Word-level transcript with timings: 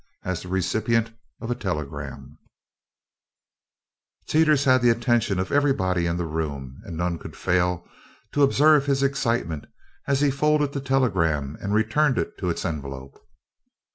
As 0.23 0.41
the 0.41 0.47
recipient 0.47 1.11
of 1.41 1.51
a 1.51 1.53
telegram, 1.53 2.39
Teeters 4.27 4.63
had 4.63 4.81
the 4.81 4.89
attention 4.89 5.37
of 5.37 5.51
everybody 5.51 6.07
in 6.07 6.17
the 6.17 6.25
room, 6.25 6.81
and 6.85 6.97
none 6.97 7.19
could 7.19 7.35
fail 7.37 7.87
to 8.31 8.41
observe 8.41 8.87
his 8.87 9.03
excitement 9.03 9.67
as 10.07 10.21
he 10.21 10.31
folded 10.31 10.73
the 10.73 10.81
telegram 10.81 11.55
and 11.61 11.75
returned 11.75 12.17
it 12.17 12.35
to 12.39 12.49
its 12.49 12.65
envelope. 12.65 13.19